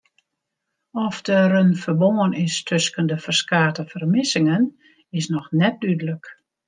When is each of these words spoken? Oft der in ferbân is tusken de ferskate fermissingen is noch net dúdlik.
Oft 1.01 1.27
der 1.27 1.51
in 1.59 1.69
ferbân 1.83 2.31
is 2.45 2.55
tusken 2.69 3.09
de 3.11 3.17
ferskate 3.25 3.83
fermissingen 3.93 4.63
is 5.19 5.29
noch 5.35 5.49
net 5.59 5.77
dúdlik. 5.85 6.33